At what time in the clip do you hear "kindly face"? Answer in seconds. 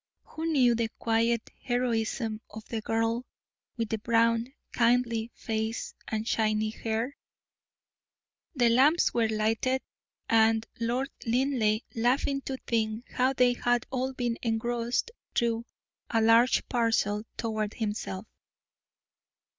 4.71-5.93